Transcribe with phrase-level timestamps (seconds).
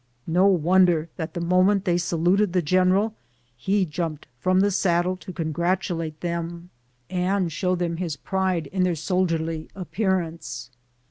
[0.25, 3.13] No wonder that the moment they saluted the general,
[3.55, 6.71] he jumped from the saddle to congratulate them,
[7.07, 10.71] and show them his pride in their soldierly ap pearance.